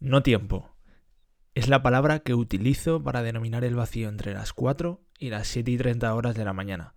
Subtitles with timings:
[0.00, 0.74] No tiempo.
[1.54, 5.70] Es la palabra que utilizo para denominar el vacío entre las 4 y las 7
[5.70, 6.94] y 30 horas de la mañana.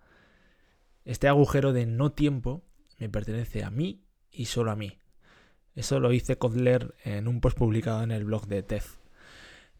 [1.06, 2.64] Este agujero de no tiempo
[2.98, 4.98] me pertenece a mí y solo a mí.
[5.76, 8.84] Eso lo hice Kotler en un post publicado en el blog de TED.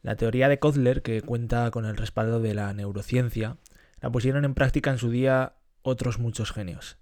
[0.04, 3.58] La teoría de Kotler, que cuenta con el respaldo de la neurociencia,
[4.00, 7.00] la pusieron en práctica en su día otros muchos genios.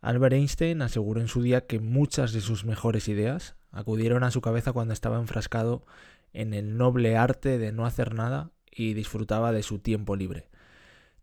[0.00, 4.40] Albert Einstein aseguró en su día que muchas de sus mejores ideas acudieron a su
[4.40, 5.84] cabeza cuando estaba enfrascado
[6.32, 10.48] en el noble arte de no hacer nada y disfrutaba de su tiempo libre.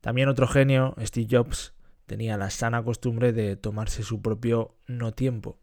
[0.01, 1.73] También otro genio, Steve Jobs,
[2.05, 5.57] tenía la sana costumbre de tomarse su propio no tiempo.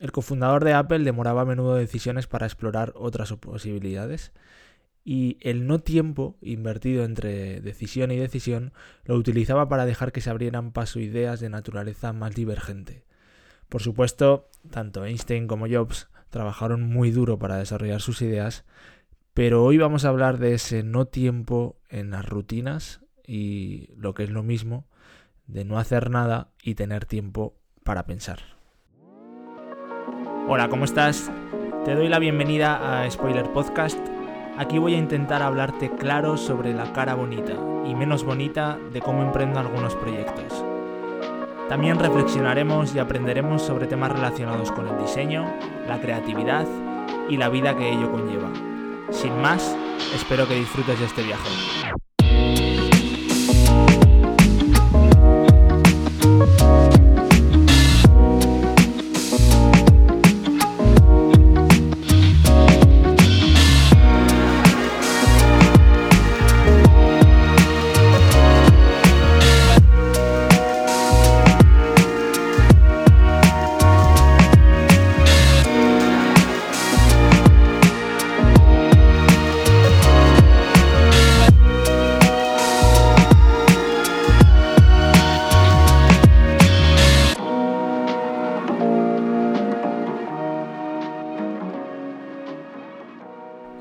[0.00, 4.32] El cofundador de Apple demoraba a menudo decisiones para explorar otras posibilidades
[5.04, 8.72] y el no tiempo invertido entre decisión y decisión
[9.04, 13.03] lo utilizaba para dejar que se abrieran paso ideas de naturaleza más divergente.
[13.74, 18.64] Por supuesto, tanto Einstein como Jobs trabajaron muy duro para desarrollar sus ideas,
[19.32, 24.22] pero hoy vamos a hablar de ese no tiempo en las rutinas y lo que
[24.22, 24.86] es lo mismo,
[25.48, 28.38] de no hacer nada y tener tiempo para pensar.
[30.46, 31.32] Hola, ¿cómo estás?
[31.84, 33.98] Te doy la bienvenida a Spoiler Podcast.
[34.56, 39.24] Aquí voy a intentar hablarte claro sobre la cara bonita y menos bonita de cómo
[39.24, 40.64] emprendo algunos proyectos.
[41.68, 45.46] También reflexionaremos y aprenderemos sobre temas relacionados con el diseño,
[45.88, 46.66] la creatividad
[47.28, 48.50] y la vida que ello conlleva.
[49.10, 49.74] Sin más,
[50.14, 51.48] espero que disfrutes de este viaje.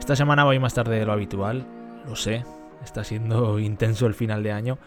[0.03, 1.65] Esta semana voy más tarde de lo habitual,
[2.05, 2.43] lo sé,
[2.83, 4.77] está siendo intenso el final de año.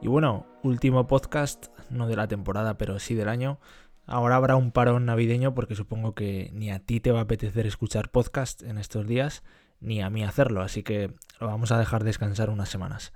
[0.00, 3.58] Y bueno, último podcast, no de la temporada, pero sí del año.
[4.06, 7.66] Ahora habrá un parón navideño porque supongo que ni a ti te va a apetecer
[7.66, 9.42] escuchar podcast en estos días,
[9.80, 13.12] ni a mí hacerlo, así que lo vamos a dejar descansar unas semanas.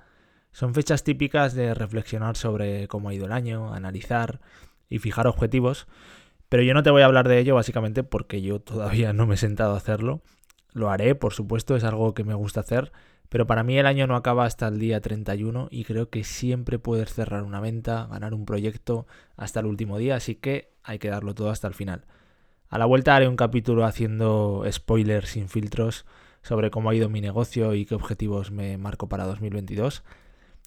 [0.51, 4.41] Son fechas típicas de reflexionar sobre cómo ha ido el año, analizar
[4.89, 5.87] y fijar objetivos,
[6.49, 9.37] pero yo no te voy a hablar de ello básicamente porque yo todavía no me
[9.37, 10.21] he sentado a hacerlo
[10.75, 12.93] lo haré, por supuesto, es algo que me gusta hacer,
[13.31, 16.79] pero para mí el año no acaba hasta el día 31 y creo que siempre
[16.79, 21.09] puedes cerrar una venta, ganar un proyecto hasta el último día, así que hay que
[21.09, 22.05] darlo todo hasta el final.
[22.69, 26.05] A la vuelta haré un capítulo haciendo spoilers sin filtros
[26.43, 30.03] sobre cómo ha ido mi negocio y qué objetivos me marco para 2022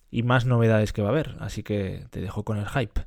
[0.09, 3.05] y más novedades que va a haber, así que te dejo con el hype.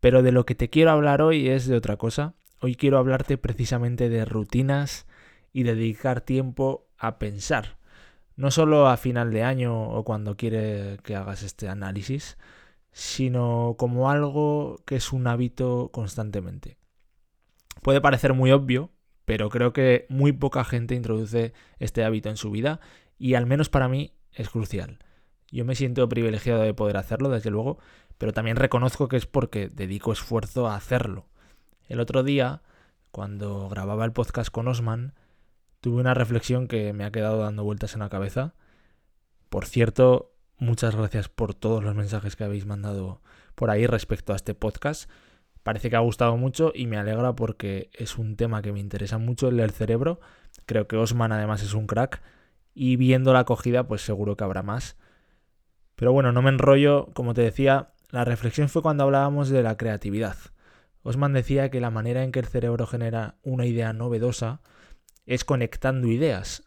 [0.00, 2.34] Pero de lo que te quiero hablar hoy es de otra cosa.
[2.60, 5.06] Hoy quiero hablarte precisamente de rutinas,
[5.52, 7.76] y dedicar tiempo a pensar.
[8.36, 12.38] No solo a final de año o cuando quiere que hagas este análisis,
[12.92, 16.76] sino como algo que es un hábito constantemente.
[17.82, 18.90] Puede parecer muy obvio,
[19.24, 22.80] pero creo que muy poca gente introduce este hábito en su vida
[23.18, 24.98] y al menos para mí es crucial.
[25.50, 27.78] Yo me siento privilegiado de poder hacerlo, desde luego,
[28.18, 31.26] pero también reconozco que es porque dedico esfuerzo a hacerlo.
[31.88, 32.62] El otro día,
[33.10, 35.14] cuando grababa el podcast con Osman,
[35.82, 38.54] tuve una reflexión que me ha quedado dando vueltas en la cabeza.
[39.48, 43.20] Por cierto, muchas gracias por todos los mensajes que habéis mandado
[43.56, 45.10] por ahí respecto a este podcast.
[45.64, 49.18] Parece que ha gustado mucho y me alegra porque es un tema que me interesa
[49.18, 50.20] mucho, el del cerebro.
[50.66, 52.22] Creo que Osman además es un crack
[52.74, 54.96] y viendo la acogida pues seguro que habrá más.
[55.96, 59.76] Pero bueno, no me enrollo, como te decía, la reflexión fue cuando hablábamos de la
[59.76, 60.36] creatividad.
[61.02, 64.60] Osman decía que la manera en que el cerebro genera una idea novedosa
[65.26, 66.64] es conectando ideas.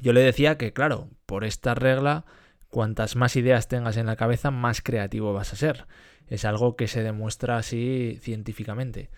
[0.00, 2.24] Yo le decía que, claro, por esta regla,
[2.68, 5.86] cuantas más ideas tengas en la cabeza, más creativo vas a ser.
[6.26, 9.10] Es algo que se demuestra así científicamente.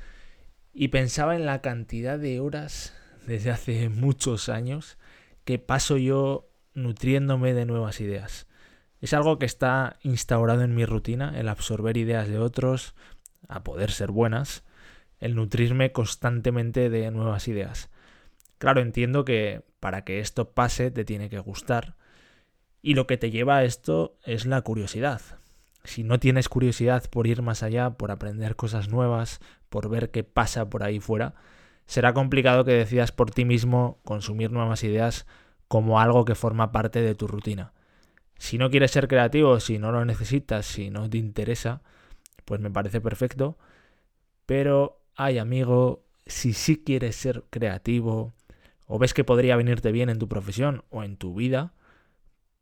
[0.72, 2.94] Y pensaba en la cantidad de horas
[3.26, 4.98] desde hace muchos años
[5.44, 8.46] que paso yo nutriéndome de nuevas ideas.
[9.00, 12.94] Es algo que está instaurado en mi rutina, el absorber ideas de otros,
[13.48, 14.64] a poder ser buenas,
[15.18, 17.90] el nutrirme constantemente de nuevas ideas.
[18.58, 21.96] Claro, entiendo que para que esto pase te tiene que gustar.
[22.82, 25.20] Y lo que te lleva a esto es la curiosidad.
[25.84, 30.24] Si no tienes curiosidad por ir más allá, por aprender cosas nuevas, por ver qué
[30.24, 31.34] pasa por ahí fuera,
[31.86, 35.26] será complicado que decidas por ti mismo consumir nuevas ideas
[35.68, 37.72] como algo que forma parte de tu rutina.
[38.38, 41.82] Si no quieres ser creativo, si no lo necesitas, si no te interesa,
[42.44, 43.58] pues me parece perfecto.
[44.46, 48.34] Pero, ay amigo, si sí quieres ser creativo
[48.86, 51.74] o ves que podría venirte bien en tu profesión o en tu vida,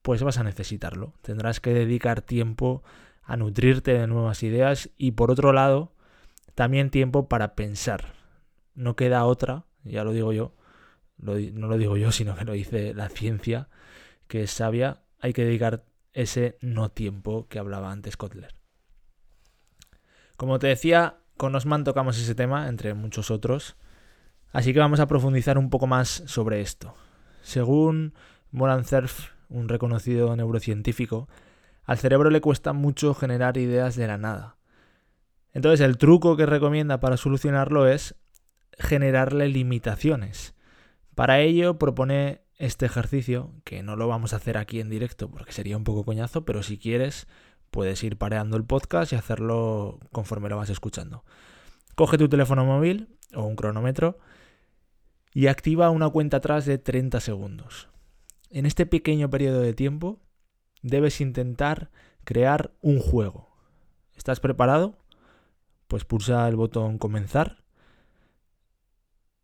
[0.03, 1.15] pues vas a necesitarlo.
[1.23, 2.82] Tendrás que dedicar tiempo
[3.23, 5.93] a nutrirte de nuevas ideas y por otro lado,
[6.55, 8.12] también tiempo para pensar.
[8.75, 10.55] No queda otra, ya lo digo yo,
[11.19, 13.69] no lo digo yo, sino que lo dice la ciencia,
[14.26, 18.55] que es sabia, hay que dedicar ese no tiempo que hablaba antes Kotler.
[20.37, 23.76] Como te decía, con Osman tocamos ese tema, entre muchos otros,
[24.55, 26.95] así que vamos a profundizar un poco más sobre esto.
[27.43, 28.15] Según
[28.51, 31.29] Moran Cerf, un reconocido neurocientífico,
[31.85, 34.56] al cerebro le cuesta mucho generar ideas de la nada.
[35.53, 38.15] Entonces el truco que recomienda para solucionarlo es
[38.79, 40.55] generarle limitaciones.
[41.15, 45.53] Para ello propone este ejercicio, que no lo vamos a hacer aquí en directo porque
[45.53, 47.27] sería un poco coñazo, pero si quieres
[47.73, 51.25] puedes ir pareando el podcast y hacerlo conforme lo vas escuchando.
[51.97, 54.19] Coge tu teléfono móvil o un cronómetro
[55.35, 57.89] y activa una cuenta atrás de 30 segundos.
[58.51, 60.21] En este pequeño periodo de tiempo
[60.81, 61.91] debes intentar
[62.23, 63.51] crear un juego.
[64.15, 64.97] ¿Estás preparado?
[65.89, 67.65] Pues pulsa el botón comenzar.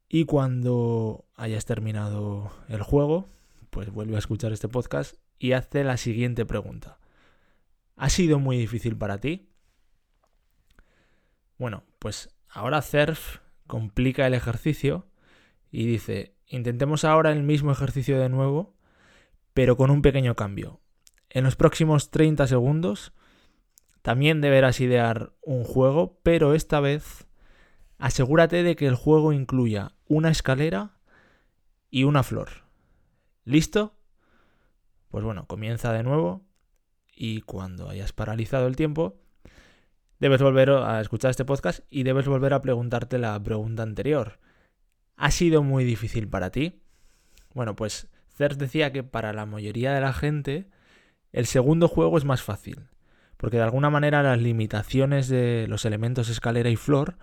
[0.09, 3.29] Y cuando hayas terminado el juego,
[3.71, 6.99] pues vuelve a escuchar este podcast y hazte la siguiente pregunta.
[7.97, 9.49] ¿Ha sido muy difícil para ti?
[11.59, 15.10] Bueno, pues ahora CERF complica el ejercicio
[15.71, 18.75] y dice, intentemos ahora el mismo ejercicio de nuevo,
[19.55, 20.81] pero con un pequeño cambio.
[21.29, 23.13] En los próximos 30 segundos
[24.03, 27.27] también deberás idear un juego, pero esta vez
[27.99, 30.97] asegúrate de que el juego incluya una escalera
[31.91, 32.49] y una flor.
[33.45, 33.95] ¿Listo?
[35.11, 36.47] Pues bueno, comienza de nuevo
[37.15, 39.21] y cuando hayas paralizado el tiempo,
[40.19, 44.39] debes volver a escuchar este podcast y debes volver a preguntarte la pregunta anterior.
[45.21, 46.81] ¿Ha sido muy difícil para ti?
[47.53, 48.09] Bueno, pues
[48.39, 50.67] Cers decía que para la mayoría de la gente
[51.31, 52.89] el segundo juego es más fácil,
[53.37, 57.19] porque de alguna manera las limitaciones de los elementos escalera y flor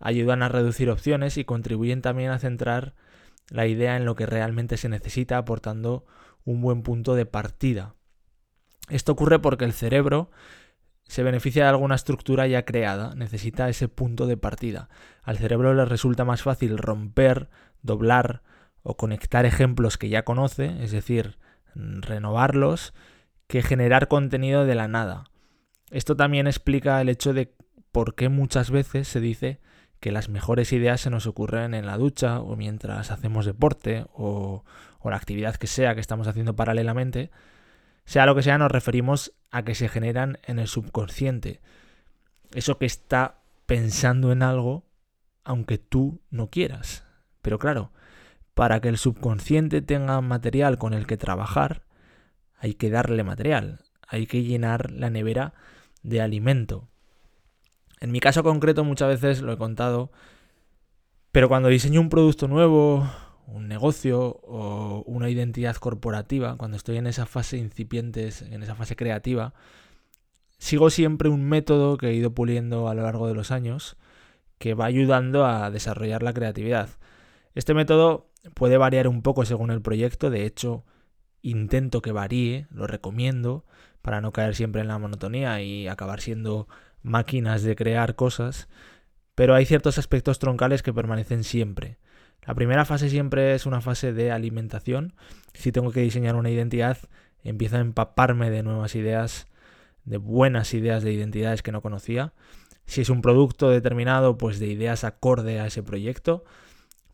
[0.00, 2.94] ayudan a reducir opciones y contribuyen también a centrar
[3.50, 6.06] la idea en lo que realmente se necesita, aportando
[6.46, 7.94] un buen punto de partida.
[8.88, 10.30] Esto ocurre porque el cerebro
[11.06, 14.88] se beneficia de alguna estructura ya creada, necesita ese punto de partida.
[15.22, 17.48] Al cerebro le resulta más fácil romper,
[17.82, 18.42] doblar
[18.82, 21.38] o conectar ejemplos que ya conoce, es decir,
[21.74, 22.94] renovarlos,
[23.46, 25.24] que generar contenido de la nada.
[25.90, 27.54] Esto también explica el hecho de
[27.92, 29.60] por qué muchas veces se dice
[30.00, 34.64] que las mejores ideas se nos ocurren en la ducha o mientras hacemos deporte o,
[35.04, 37.30] la actividad que sea que estamos haciendo paralelamente.
[38.04, 41.60] Sea lo que sea, nos referimos a que se generan en el subconsciente.
[42.52, 44.84] Eso que está pensando en algo
[45.44, 47.04] aunque tú no quieras.
[47.42, 47.92] Pero claro,
[48.54, 51.82] para que el subconsciente tenga material con el que trabajar,
[52.58, 55.54] hay que darle material, hay que llenar la nevera
[56.02, 56.88] de alimento.
[58.00, 60.10] En mi caso concreto muchas veces lo he contado,
[61.32, 63.06] pero cuando diseño un producto nuevo,
[63.46, 68.96] un negocio o una identidad corporativa, cuando estoy en esa fase incipiente, en esa fase
[68.96, 69.54] creativa,
[70.58, 73.96] sigo siempre un método que he ido puliendo a lo largo de los años
[74.58, 76.88] que va ayudando a desarrollar la creatividad.
[77.54, 80.84] Este método puede variar un poco según el proyecto, de hecho
[81.42, 83.64] intento que varíe, lo recomiendo,
[84.00, 86.68] para no caer siempre en la monotonía y acabar siendo
[87.02, 88.68] máquinas de crear cosas,
[89.34, 91.98] pero hay ciertos aspectos troncales que permanecen siempre.
[92.46, 95.14] La primera fase siempre es una fase de alimentación.
[95.54, 96.98] Si tengo que diseñar una identidad,
[97.42, 99.48] empiezo a empaparme de nuevas ideas,
[100.04, 102.32] de buenas ideas de identidades que no conocía.
[102.86, 106.44] Si es un producto determinado, pues de ideas acorde a ese proyecto.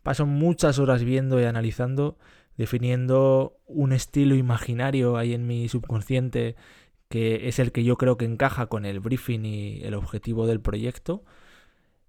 [0.03, 2.17] Paso muchas horas viendo y analizando
[2.57, 6.55] definiendo un estilo imaginario ahí en mi subconsciente
[7.09, 10.61] que es el que yo creo que encaja con el briefing y el objetivo del
[10.61, 11.23] proyecto.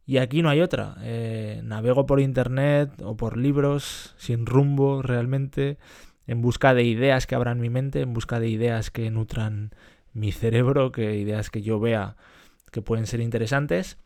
[0.04, 0.96] Y aquí no hay otra.
[1.02, 5.78] Eh, navego por internet o por libros sin rumbo realmente,
[6.26, 9.70] en busca de ideas que abran mi mente, en busca de ideas que nutran
[10.12, 12.16] mi cerebro, que ideas que yo vea
[12.70, 13.98] que pueden ser interesantes.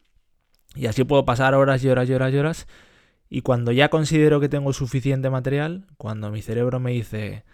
[0.75, 2.67] Y así puedo pasar horas y horas y horas y horas
[3.29, 7.45] y cuando ya considero que tengo suficiente material, cuando mi cerebro me dice,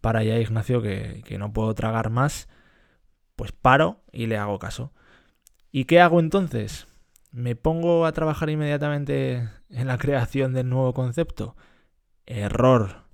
[0.00, 2.48] para ya Ignacio, que, que no puedo tragar más,
[3.36, 4.92] pues paro y le hago caso.
[5.70, 6.86] ¿Y qué hago entonces?
[7.30, 11.56] ¿Me pongo a trabajar inmediatamente en la creación del nuevo concepto?
[12.26, 13.04] Error.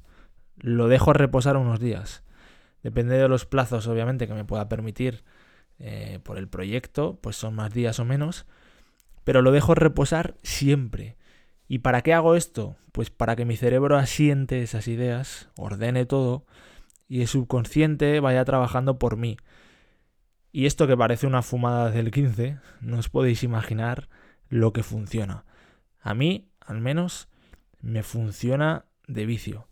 [0.56, 2.22] Lo dejo reposar unos días.
[2.82, 5.24] Depende de los plazos, obviamente, que me pueda permitir
[5.78, 8.46] eh, por el proyecto, pues son más días o menos,
[9.24, 11.16] pero lo dejo reposar siempre.
[11.66, 12.76] ¿Y para qué hago esto?
[12.92, 16.46] Pues para que mi cerebro asiente esas ideas, ordene todo
[17.08, 19.36] y el subconsciente vaya trabajando por mí.
[20.56, 24.08] Y esto que parece una fumada del 15, no os podéis imaginar
[24.48, 25.44] lo que funciona.
[26.00, 27.26] A mí, al menos,
[27.80, 29.66] me funciona de vicio.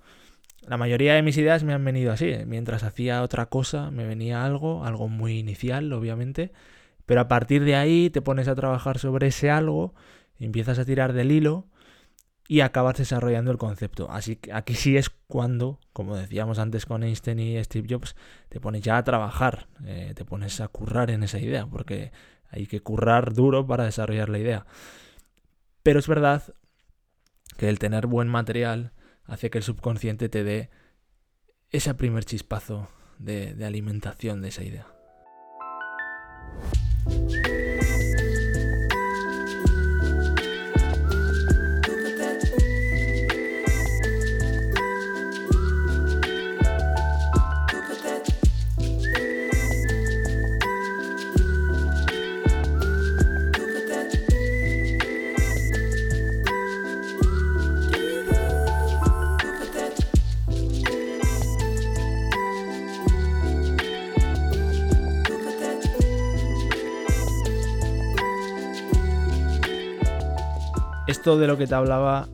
[0.66, 2.34] La mayoría de mis ideas me han venido así.
[2.46, 6.50] Mientras hacía otra cosa, me venía algo, algo muy inicial, obviamente.
[7.06, 9.94] Pero a partir de ahí te pones a trabajar sobre ese algo,
[10.40, 11.68] empiezas a tirar del hilo
[12.48, 14.10] y acabas desarrollando el concepto.
[14.10, 18.16] Así que aquí sí es cuando, como decíamos antes con Einstein y Steve Jobs,
[18.48, 22.12] te pones ya a trabajar, eh, te pones a currar en esa idea, porque
[22.50, 24.66] hay que currar duro para desarrollar la idea.
[25.82, 26.42] Pero es verdad
[27.56, 28.92] que el tener buen material
[29.24, 30.70] hace que el subconsciente te dé
[31.70, 34.86] ese primer chispazo de alimentación de esa idea.
[71.12, 72.30] Esto de lo que te hablaba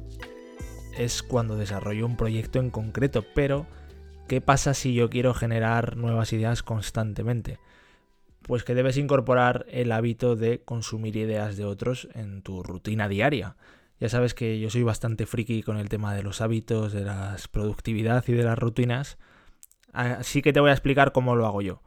[0.97, 3.67] es cuando desarrollo un proyecto en concreto, pero
[4.29, 7.59] ¿qué pasa si yo quiero generar nuevas ideas constantemente?
[8.43, 13.57] Pues que debes incorporar el hábito de consumir ideas de otros en tu rutina diaria.
[13.99, 17.37] Ya sabes que yo soy bastante friki con el tema de los hábitos, de la
[17.51, 19.19] productividad y de las rutinas,
[19.93, 21.83] así que te voy a explicar cómo lo hago yo.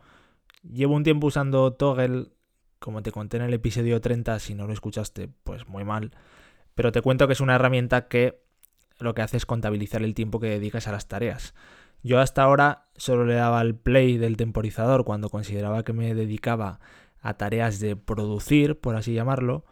[0.62, 2.34] Llevo un tiempo usando Toggle,
[2.80, 6.12] como te conté en el episodio 30, si no lo escuchaste, pues muy mal
[6.82, 8.42] pero te cuento que es una herramienta que
[8.98, 11.54] lo que hace es contabilizar el tiempo que dedicas a las tareas.
[12.02, 16.80] Yo hasta ahora solo le daba el play del temporizador cuando consideraba que me dedicaba
[17.22, 19.64] a tareas de producir, por así llamarlo,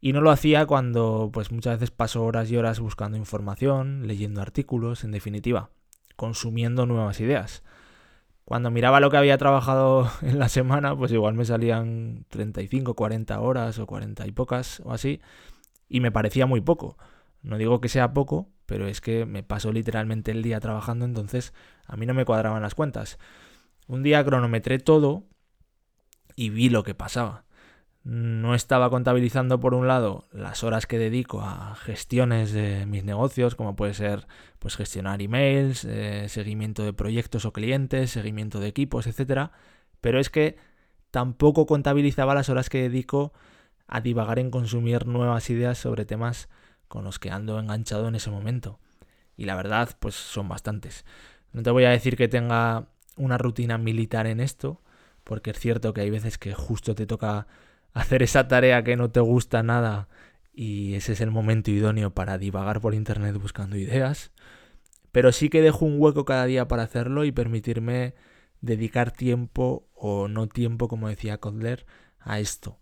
[0.00, 4.40] y no lo hacía cuando pues muchas veces paso horas y horas buscando información, leyendo
[4.40, 5.68] artículos, en definitiva,
[6.16, 7.62] consumiendo nuevas ideas.
[8.46, 13.38] Cuando miraba lo que había trabajado en la semana, pues igual me salían 35, 40
[13.38, 15.20] horas o 40 y pocas o así,
[15.88, 16.96] y me parecía muy poco.
[17.42, 21.54] No digo que sea poco, pero es que me paso literalmente el día trabajando, entonces
[21.86, 23.18] a mí no me cuadraban las cuentas.
[23.86, 25.24] Un día cronometré todo
[26.36, 27.44] y vi lo que pasaba.
[28.04, 33.54] No estaba contabilizando por un lado las horas que dedico a gestiones de mis negocios,
[33.54, 34.26] como puede ser
[34.58, 39.52] pues gestionar emails, eh, seguimiento de proyectos o clientes, seguimiento de equipos, etcétera,
[40.00, 40.56] pero es que
[41.10, 43.57] tampoco contabilizaba las horas que dedico a
[44.02, 46.48] divagar en consumir nuevas ideas sobre temas
[46.86, 48.78] con los que ando enganchado en ese momento.
[49.36, 51.04] Y la verdad, pues son bastantes.
[51.52, 54.80] No te voy a decir que tenga una rutina militar en esto,
[55.24, 57.46] porque es cierto que hay veces que justo te toca
[57.94, 60.08] hacer esa tarea que no te gusta nada
[60.52, 64.32] y ese es el momento idóneo para divagar por internet buscando ideas.
[65.12, 68.14] Pero sí que dejo un hueco cada día para hacerlo y permitirme
[68.60, 71.86] dedicar tiempo o no tiempo, como decía Kotler,
[72.20, 72.78] a esto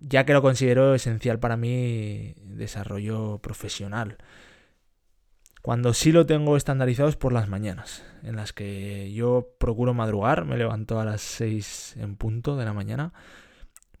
[0.00, 4.18] ya que lo considero esencial para mi desarrollo profesional.
[5.62, 10.44] Cuando sí lo tengo estandarizado es por las mañanas, en las que yo procuro madrugar,
[10.44, 13.12] me levanto a las 6 en punto de la mañana,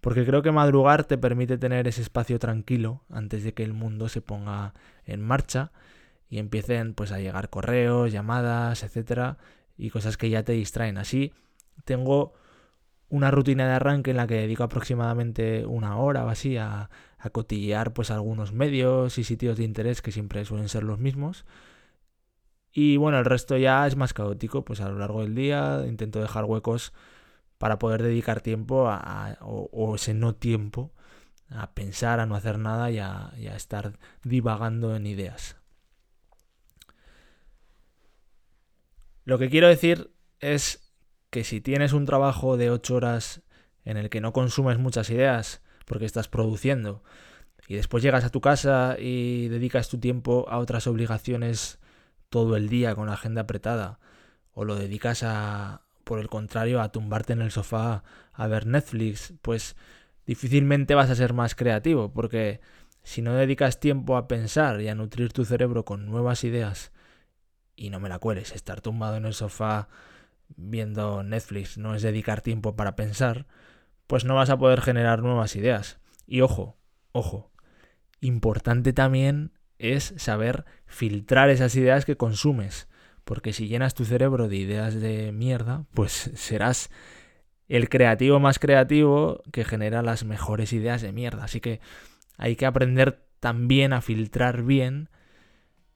[0.00, 4.08] porque creo que madrugar te permite tener ese espacio tranquilo antes de que el mundo
[4.08, 5.70] se ponga en marcha
[6.28, 9.38] y empiecen pues a llegar correos, llamadas, etcétera,
[9.76, 10.98] y cosas que ya te distraen.
[10.98, 11.32] Así
[11.84, 12.34] tengo
[13.12, 16.88] una rutina de arranque en la que dedico aproximadamente una hora o así a,
[17.18, 21.44] a cotillear pues algunos medios y sitios de interés que siempre suelen ser los mismos.
[22.72, 26.22] Y bueno, el resto ya es más caótico, pues a lo largo del día intento
[26.22, 26.94] dejar huecos
[27.58, 30.94] para poder dedicar tiempo a, o, ese no tiempo
[31.50, 35.58] a pensar, a no hacer nada y a, y a estar divagando en ideas.
[39.26, 40.81] Lo que quiero decir es
[41.32, 43.40] que si tienes un trabajo de 8 horas
[43.86, 47.02] en el que no consumes muchas ideas porque estás produciendo
[47.66, 51.78] y después llegas a tu casa y dedicas tu tiempo a otras obligaciones
[52.28, 53.98] todo el día con la agenda apretada
[54.52, 59.32] o lo dedicas a por el contrario a tumbarte en el sofá a ver Netflix,
[59.40, 59.74] pues
[60.26, 62.60] difícilmente vas a ser más creativo, porque
[63.04, 66.92] si no dedicas tiempo a pensar y a nutrir tu cerebro con nuevas ideas,
[67.74, 69.88] y no me la cueles, estar tumbado en el sofá
[70.56, 73.46] viendo Netflix no es dedicar tiempo para pensar,
[74.06, 76.00] pues no vas a poder generar nuevas ideas.
[76.26, 76.76] Y ojo,
[77.12, 77.52] ojo,
[78.20, 82.88] importante también es saber filtrar esas ideas que consumes,
[83.24, 86.90] porque si llenas tu cerebro de ideas de mierda, pues serás
[87.68, 91.44] el creativo más creativo que genera las mejores ideas de mierda.
[91.44, 91.80] Así que
[92.36, 95.08] hay que aprender también a filtrar bien.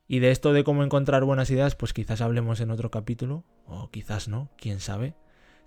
[0.09, 3.91] Y de esto de cómo encontrar buenas ideas, pues quizás hablemos en otro capítulo, o
[3.91, 5.15] quizás no, quién sabe.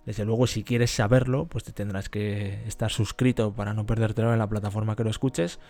[0.06, 4.38] Desde luego, si quieres saberlo, pues te tendrás que estar suscrito para no perdértelo en
[4.38, 5.60] la plataforma que lo escuches.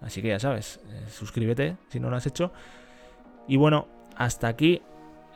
[0.00, 2.52] Así que ya sabes, eh, suscríbete si no lo has hecho.
[3.46, 4.82] Y bueno, hasta aquí.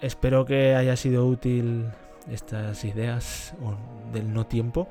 [0.01, 1.87] Espero que haya sido útil
[2.31, 3.55] estas ideas
[4.13, 4.89] del no tiempo.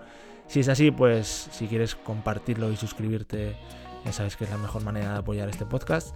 [0.48, 3.56] Si es así, pues si quieres compartirlo y suscribirte,
[4.06, 6.14] ya sabes que es la mejor manera de apoyar este podcast.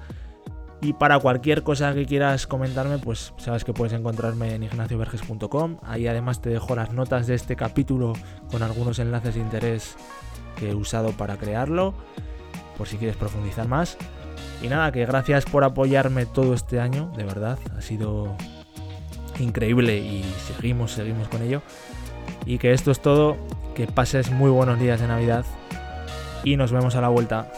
[0.81, 5.77] Y para cualquier cosa que quieras comentarme, pues sabes que puedes encontrarme en ignacioverges.com.
[5.83, 8.13] Ahí además te dejo las notas de este capítulo
[8.50, 9.95] con algunos enlaces de interés
[10.57, 11.93] que he usado para crearlo,
[12.77, 13.95] por si quieres profundizar más.
[14.63, 18.35] Y nada, que gracias por apoyarme todo este año, de verdad, ha sido
[19.39, 21.61] increíble y seguimos, seguimos con ello.
[22.45, 23.38] Y que esto es todo,
[23.75, 25.45] que pases muy buenos días de Navidad
[26.43, 27.51] y nos vemos a la vuelta.